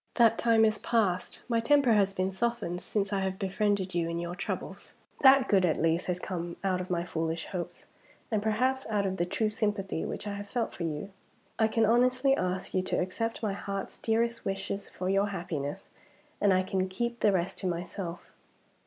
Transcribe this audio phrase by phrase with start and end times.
[0.15, 1.43] That time is past.
[1.47, 4.95] My temper has been softened, since I have befriended you in your troubles.
[5.21, 7.85] That good at least has come out of my foolish hopes,
[8.31, 11.11] and perhaps out of the true sympathy which I have felt for you.
[11.59, 15.89] I can honestly ask you to accept my heart's dearest wishes for your happiness
[16.41, 18.31] and I can keep the rest to myself.